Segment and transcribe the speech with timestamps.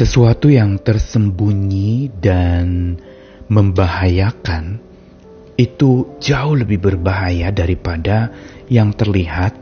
[0.00, 2.96] Sesuatu yang tersembunyi dan
[3.52, 4.80] membahayakan
[5.60, 8.32] itu jauh lebih berbahaya daripada
[8.72, 9.60] yang terlihat.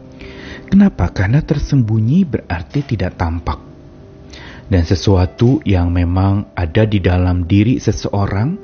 [0.71, 1.11] Kenapa?
[1.11, 3.59] Karena tersembunyi berarti tidak tampak.
[4.71, 8.55] Dan sesuatu yang memang ada di dalam diri seseorang,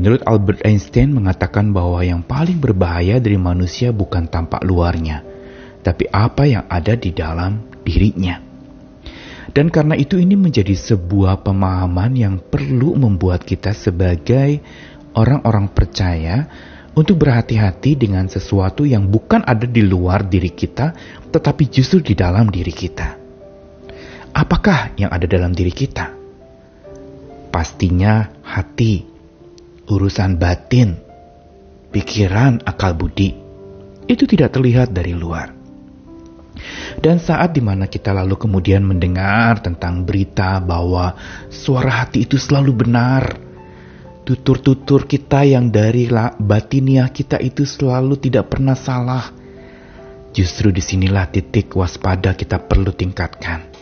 [0.00, 5.20] menurut Albert Einstein mengatakan bahwa yang paling berbahaya dari manusia bukan tampak luarnya,
[5.84, 8.45] tapi apa yang ada di dalam dirinya.
[9.56, 14.60] Dan karena itu ini menjadi sebuah pemahaman yang perlu membuat kita sebagai
[15.16, 16.44] orang-orang percaya
[16.92, 20.92] untuk berhati-hati dengan sesuatu yang bukan ada di luar diri kita,
[21.32, 23.16] tetapi justru di dalam diri kita.
[24.36, 26.12] Apakah yang ada dalam diri kita?
[27.48, 29.08] Pastinya hati,
[29.88, 31.00] urusan batin,
[31.96, 33.32] pikiran, akal budi.
[34.04, 35.56] Itu tidak terlihat dari luar.
[36.96, 41.14] Dan saat di mana kita lalu kemudian mendengar tentang berita bahwa
[41.52, 43.36] suara hati itu selalu benar,
[44.26, 49.30] tutur-tutur kita yang dari batiniah kita itu selalu tidak pernah salah.
[50.36, 53.72] Justru di sinilah titik waspada kita perlu tingkatkan.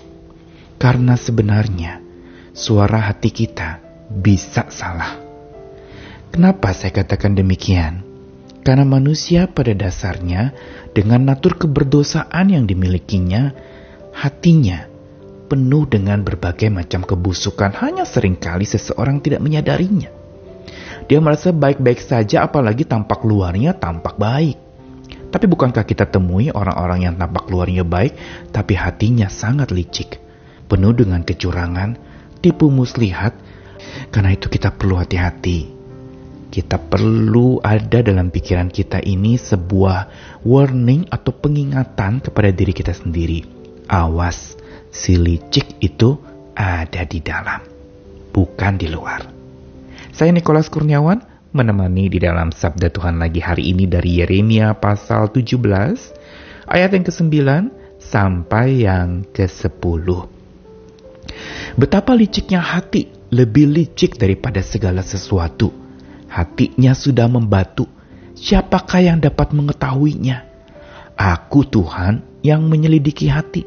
[0.78, 1.98] Karena sebenarnya
[2.55, 5.19] suara hati kita bisa salah.
[6.30, 8.03] Kenapa saya katakan demikian?
[8.65, 10.57] Karena manusia pada dasarnya
[10.97, 13.53] dengan natur keberdosaan yang dimilikinya,
[14.17, 14.89] hatinya
[15.53, 20.09] penuh dengan berbagai macam kebusukan, hanya sering kali seseorang tidak menyadarinya.
[21.05, 24.57] Dia merasa baik-baik saja apalagi tampak luarnya tampak baik.
[25.29, 28.17] Tapi bukankah kita temui orang-orang yang tampak luarnya baik,
[28.48, 30.17] tapi hatinya sangat licik,
[30.73, 32.01] penuh dengan kecurangan,
[32.41, 33.37] tipu muslihat.
[34.09, 35.73] Karena itu kita perlu hati-hati
[36.55, 40.06] kita perlu ada dalam pikiran kita ini sebuah
[40.47, 43.42] warning atau pengingatan kepada diri kita sendiri.
[43.91, 44.55] Awas,
[44.94, 46.14] si licik itu
[46.55, 47.58] ada di dalam,
[48.30, 49.27] bukan di luar.
[50.14, 55.58] Saya Nikolas Kurniawan menemani di dalam Sabda Tuhan lagi hari ini dari Yeremia pasal 17
[56.70, 57.34] ayat yang ke-9
[57.98, 60.06] sampai yang ke-10.
[61.74, 65.83] Betapa liciknya hati, lebih licik daripada segala sesuatu
[66.34, 67.86] hatinya sudah membatu.
[68.34, 70.50] Siapakah yang dapat mengetahuinya?
[71.14, 73.62] Aku Tuhan yang menyelidiki hati,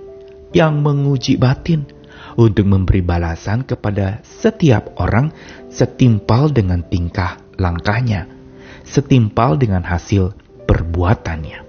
[0.51, 1.87] yang menguji batin,
[2.35, 5.31] untuk memberi balasan kepada setiap orang
[5.71, 8.27] setimpal dengan tingkah langkahnya,
[8.83, 10.35] setimpal dengan hasil
[10.67, 11.63] perbuatannya.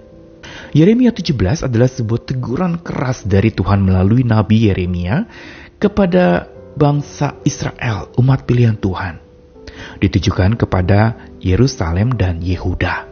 [0.75, 5.25] Yeremia 17 adalah sebuah teguran keras dari Tuhan melalui Nabi Yeremia
[5.81, 6.45] kepada
[6.77, 9.28] bangsa Israel, umat pilihan Tuhan
[9.97, 13.09] ditujukan kepada Yerusalem dan Yehuda.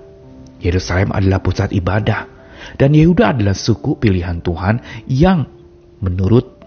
[0.61, 2.29] Yerusalem adalah pusat ibadah,
[2.77, 5.49] dan Yehuda adalah suku pilihan Tuhan yang
[6.01, 6.57] menurut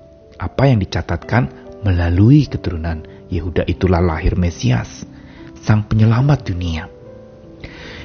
[0.40, 5.06] apa yang dicatatkan melalui keturunan Yehuda itulah lahir Mesias,
[5.62, 6.90] sang penyelamat dunia.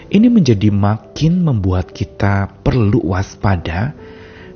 [0.06, 3.98] Ini menjadi makin membuat kita perlu waspada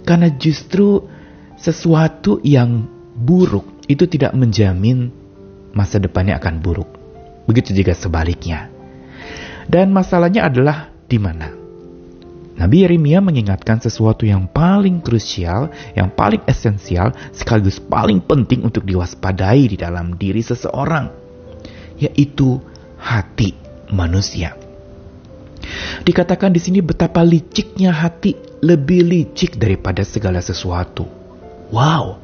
[0.06, 1.10] karena justru
[1.58, 2.86] sesuatu yang
[3.18, 5.10] buruk itu tidak menjamin
[5.74, 6.99] masa depannya akan buruk.
[7.50, 8.70] Begitu juga sebaliknya.
[9.66, 11.50] Dan masalahnya adalah di mana?
[12.60, 19.66] Nabi Yeremia mengingatkan sesuatu yang paling krusial, yang paling esensial, sekaligus paling penting untuk diwaspadai
[19.66, 21.08] di dalam diri seseorang,
[21.98, 22.60] yaitu
[23.00, 23.56] hati
[23.96, 24.54] manusia.
[26.04, 31.08] Dikatakan di sini betapa liciknya hati, lebih licik daripada segala sesuatu.
[31.72, 32.20] Wow,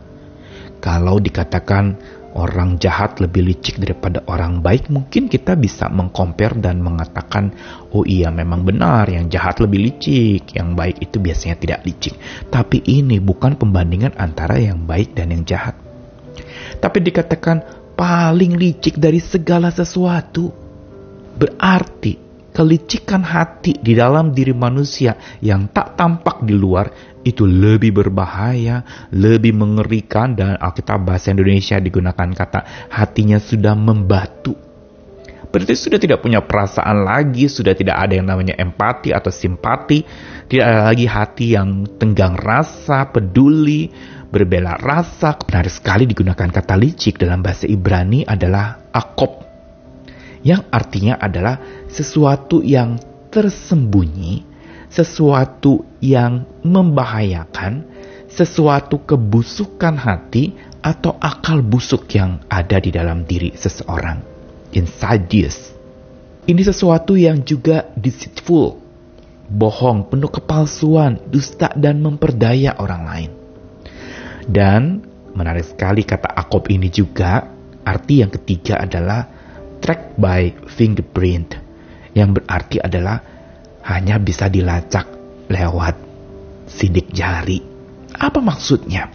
[0.83, 1.95] kalau dikatakan
[2.35, 7.55] orang jahat lebih licik daripada orang baik, mungkin kita bisa mengkompar dan mengatakan,
[7.95, 12.19] oh iya memang benar, yang jahat lebih licik, yang baik itu biasanya tidak licik.
[12.51, 15.79] Tapi ini bukan pembandingan antara yang baik dan yang jahat.
[16.83, 17.63] Tapi dikatakan
[17.95, 20.51] paling licik dari segala sesuatu.
[21.35, 22.24] Berarti
[22.55, 29.51] kelicikan hati di dalam diri manusia yang tak tampak di luar itu lebih berbahaya, lebih
[29.51, 34.55] mengerikan dan Alkitab bahasa Indonesia digunakan kata hatinya sudah membatu.
[35.51, 40.03] Berarti sudah tidak punya perasaan lagi, sudah tidak ada yang namanya empati atau simpati,
[40.51, 43.87] tidak ada lagi hati yang tenggang rasa, peduli,
[44.27, 45.39] berbela rasa.
[45.39, 49.54] Benar sekali digunakan kata licik dalam bahasa Ibrani adalah akop
[50.45, 51.57] yang artinya adalah
[51.89, 53.01] sesuatu yang
[53.33, 54.45] tersembunyi,
[54.93, 57.81] sesuatu yang membahayakan,
[58.29, 60.53] sesuatu kebusukan hati
[60.85, 64.21] atau akal busuk yang ada di dalam diri seseorang.
[64.69, 65.73] Insidious.
[66.45, 68.77] Ini sesuatu yang juga deceitful,
[69.49, 73.31] bohong, penuh kepalsuan, dusta dan memperdaya orang lain.
[74.45, 75.01] Dan
[75.33, 77.49] menarik sekali kata akop ini juga.
[77.85, 79.44] Arti yang ketiga adalah
[79.85, 81.61] track by fingerprint,
[82.17, 83.21] yang berarti adalah
[83.85, 85.05] hanya bisa dilacak
[85.45, 85.93] lewat
[86.65, 87.61] sidik jari.
[88.17, 89.13] Apa maksudnya?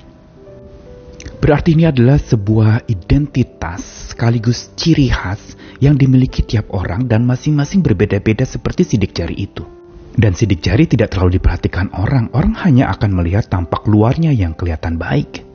[1.43, 8.47] Berarti ini adalah sebuah identitas sekaligus ciri khas yang dimiliki tiap orang dan masing-masing berbeda-beda
[8.47, 9.67] seperti sidik jari itu.
[10.15, 15.01] Dan sidik jari tidak terlalu diperhatikan orang, orang hanya akan melihat tampak luarnya yang kelihatan
[15.01, 15.50] baik.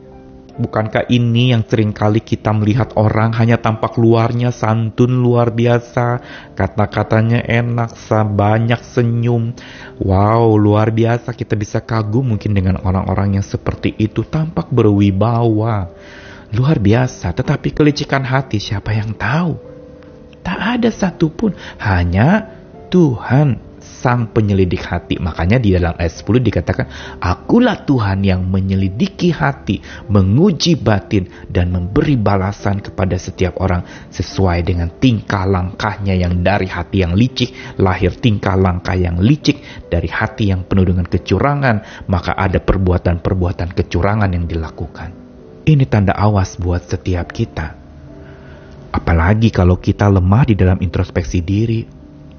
[0.55, 6.23] Bukankah ini yang sering kali kita melihat orang hanya tampak luarnya santun luar biasa,
[6.55, 7.91] kata-katanya enak,
[8.31, 9.51] banyak senyum.
[9.99, 15.91] Wow, luar biasa kita bisa kagum mungkin dengan orang-orang yang seperti itu tampak berwibawa.
[16.55, 19.59] Luar biasa, tetapi kelicikan hati siapa yang tahu?
[20.39, 21.51] Tak ada satupun,
[21.83, 22.47] hanya
[22.87, 23.74] Tuhan
[24.05, 25.17] sang penyelidik hati.
[25.17, 26.85] Makanya di dalam ayat 10 dikatakan,
[27.17, 33.81] Akulah Tuhan yang menyelidiki hati, menguji batin, dan memberi balasan kepada setiap orang
[34.13, 40.05] sesuai dengan tingkah langkahnya yang dari hati yang licik, lahir tingkah langkah yang licik, dari
[40.05, 45.09] hati yang penuh dengan kecurangan, maka ada perbuatan-perbuatan kecurangan yang dilakukan.
[45.65, 47.73] Ini tanda awas buat setiap kita.
[48.93, 51.94] Apalagi kalau kita lemah di dalam introspeksi diri,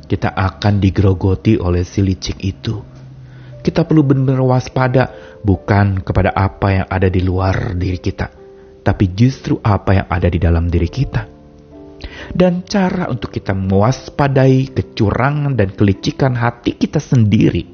[0.06, 2.78] kita akan digerogoti oleh si licik itu.
[3.60, 5.04] Kita perlu benar-benar waspada
[5.42, 8.30] bukan kepada apa yang ada di luar diri kita,
[8.86, 11.22] tapi justru apa yang ada di dalam diri kita.
[12.30, 17.66] Dan cara untuk kita mewaspadai kecurangan dan kelicikan hati kita sendiri.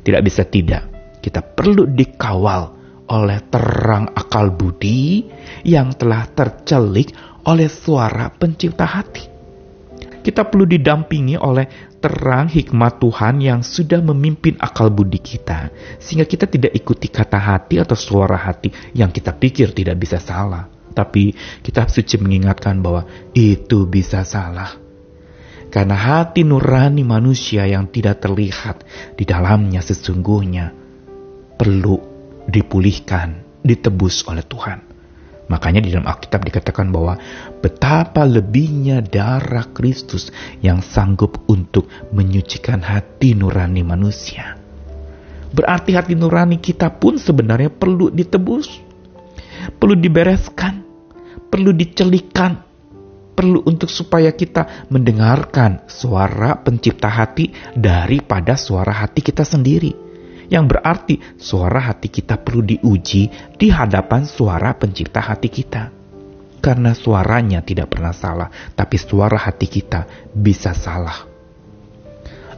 [0.00, 0.88] Tidak bisa tidak,
[1.20, 2.80] kita perlu dikawal
[3.12, 5.28] oleh terang akal budi
[5.68, 7.12] yang telah tercelik
[7.44, 9.37] oleh suara pencipta hati
[10.28, 16.44] kita perlu didampingi oleh terang hikmat Tuhan yang sudah memimpin akal budi kita, sehingga kita
[16.44, 20.68] tidak ikuti kata hati atau suara hati yang kita pikir tidak bisa salah.
[20.92, 21.32] Tapi
[21.64, 24.76] kita suci mengingatkan bahwa itu bisa salah.
[25.72, 28.84] Karena hati nurani manusia yang tidak terlihat
[29.16, 30.76] di dalamnya sesungguhnya
[31.56, 31.96] perlu
[32.44, 34.87] dipulihkan, ditebus oleh Tuhan.
[35.48, 37.16] Makanya di dalam Alkitab dikatakan bahwa
[37.64, 40.28] betapa lebihnya darah Kristus
[40.60, 44.60] yang sanggup untuk menyucikan hati nurani manusia.
[45.48, 48.68] Berarti hati nurani kita pun sebenarnya perlu ditebus,
[49.80, 50.84] perlu dibereskan,
[51.48, 52.60] perlu dicelikan,
[53.32, 60.07] perlu untuk supaya kita mendengarkan suara pencipta hati daripada suara hati kita sendiri
[60.48, 65.92] yang berarti suara hati kita perlu diuji di hadapan suara pencipta hati kita.
[66.58, 71.24] Karena suaranya tidak pernah salah, tapi suara hati kita bisa salah.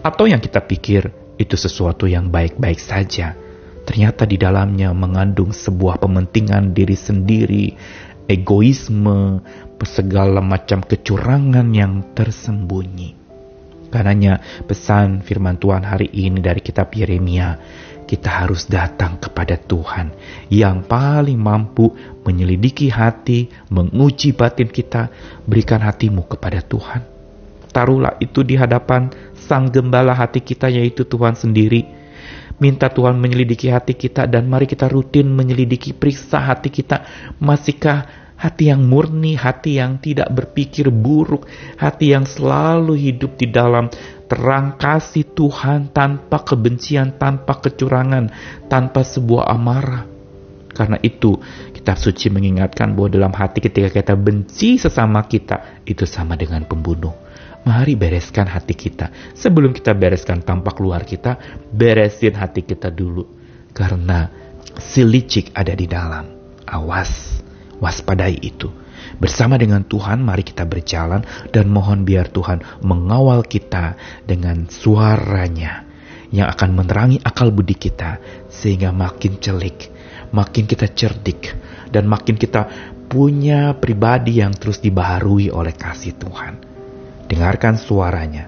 [0.00, 3.36] Atau yang kita pikir itu sesuatu yang baik-baik saja,
[3.84, 7.76] ternyata di dalamnya mengandung sebuah pementingan diri sendiri,
[8.24, 9.44] egoisme,
[9.84, 13.29] segala macam kecurangan yang tersembunyi.
[13.90, 17.58] Karenanya pesan firman Tuhan hari ini dari kitab Yeremia,
[18.06, 20.14] kita harus datang kepada Tuhan
[20.50, 21.90] yang paling mampu
[22.22, 25.10] menyelidiki hati, menguji batin kita,
[25.42, 27.02] berikan hatimu kepada Tuhan.
[27.70, 31.86] Taruhlah itu di hadapan sang gembala hati kita yaitu Tuhan sendiri.
[32.62, 37.06] Minta Tuhan menyelidiki hati kita dan mari kita rutin menyelidiki periksa hati kita.
[37.42, 41.44] Masihkah hati yang murni, hati yang tidak berpikir buruk,
[41.76, 43.92] hati yang selalu hidup di dalam
[44.24, 48.32] terang kasih Tuhan tanpa kebencian, tanpa kecurangan,
[48.72, 50.08] tanpa sebuah amarah.
[50.72, 51.36] Karena itu,
[51.76, 57.12] kitab suci mengingatkan bahwa dalam hati ketika kita benci sesama kita, itu sama dengan pembunuh.
[57.60, 59.36] Mari bereskan hati kita.
[59.36, 61.36] Sebelum kita bereskan tampak luar kita,
[61.68, 63.28] beresin hati kita dulu.
[63.76, 64.24] Karena
[64.80, 66.40] si licik ada di dalam.
[66.70, 67.39] Awas
[67.80, 68.68] waspadai itu.
[69.16, 75.88] Bersama dengan Tuhan, mari kita berjalan dan mohon biar Tuhan mengawal kita dengan suaranya
[76.30, 79.90] yang akan menerangi akal budi kita sehingga makin celik,
[80.30, 81.52] makin kita cerdik,
[81.90, 82.70] dan makin kita
[83.10, 86.54] punya pribadi yang terus dibaharui oleh kasih Tuhan.
[87.26, 88.46] Dengarkan suaranya,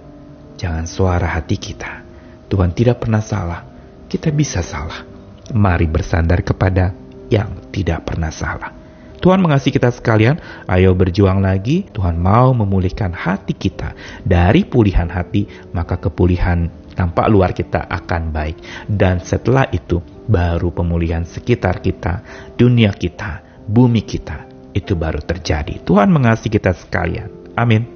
[0.55, 2.07] jangan suara hati kita.
[2.47, 3.67] Tuhan tidak pernah salah,
[4.07, 5.03] kita bisa salah.
[5.51, 6.95] Mari bersandar kepada
[7.27, 8.82] yang tidak pernah salah.
[9.23, 11.87] Tuhan mengasihi kita sekalian, ayo berjuang lagi.
[11.95, 13.95] Tuhan mau memulihkan hati kita.
[14.27, 16.67] Dari pulihan hati, maka kepulihan
[16.99, 18.59] tampak luar kita akan baik.
[18.91, 22.27] Dan setelah itu, baru pemulihan sekitar kita,
[22.59, 24.43] dunia kita, bumi kita,
[24.75, 25.79] itu baru terjadi.
[25.87, 27.55] Tuhan mengasihi kita sekalian.
[27.55, 27.92] Amin.